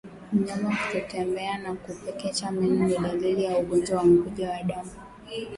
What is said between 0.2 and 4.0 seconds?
Mnyama kutotembea na kupekecha meno ni dalili ya ugonjwa